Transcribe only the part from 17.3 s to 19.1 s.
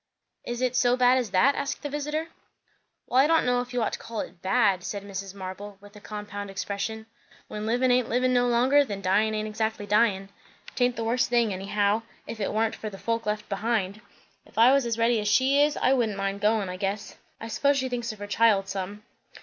I s'pose she thinks of her child some."